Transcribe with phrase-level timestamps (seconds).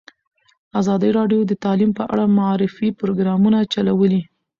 [0.79, 4.21] ازادي راډیو د تعلیم په اړه د معارفې پروګرامونه چلولي.